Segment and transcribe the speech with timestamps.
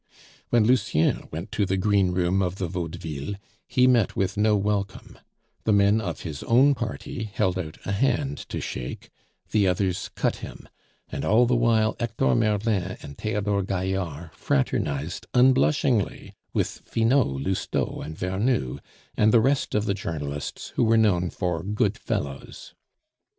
[0.49, 3.35] When Lucien went to the greenroom of the Vaudeville,
[3.67, 5.19] he met with no welcome;
[5.63, 9.11] the men of his own party held out a hand to shake,
[9.51, 10.67] the others cut him;
[11.09, 18.17] and all the while Hector Merlin and Theodore Gaillard fraternized unblushingly with Finot, Lousteau, and
[18.17, 18.79] Vernou,
[19.15, 22.73] and the rest of the journalists who were known for "good fellows."